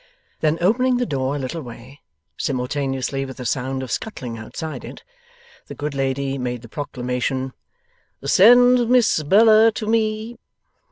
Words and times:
Then 0.39 0.57
opening 0.61 0.97
the 0.97 1.05
door 1.05 1.35
a 1.35 1.37
little 1.37 1.61
way, 1.61 1.99
simultaneously 2.35 3.23
with 3.23 3.39
a 3.39 3.45
sound 3.45 3.83
of 3.83 3.91
scuttling 3.91 4.35
outside 4.35 4.83
it, 4.83 5.03
the 5.67 5.75
good 5.75 5.93
lady 5.93 6.39
made 6.39 6.63
the 6.63 6.67
proclamation, 6.69 7.53
'Send 8.25 8.89
Miss 8.89 9.21
Bella 9.21 9.71
to 9.73 9.85
me! 9.85 10.39